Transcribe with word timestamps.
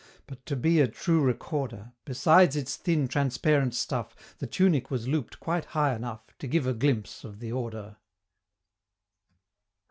But 0.25 0.43
to 0.47 0.55
be 0.55 0.81
a 0.81 0.87
true 0.87 1.21
recorder, 1.21 1.91
Besides 2.05 2.55
its 2.55 2.75
thin 2.75 3.07
transparent 3.07 3.75
stuff, 3.75 4.15
The 4.39 4.47
tunic 4.47 4.89
was 4.89 5.07
loop'd 5.07 5.39
quite 5.39 5.65
high 5.77 5.93
enough 5.93 6.35
To 6.39 6.47
give 6.47 6.65
a 6.65 6.73
glimpse 6.73 7.23
of 7.23 7.37
the 7.39 7.51
Order! 7.51 7.97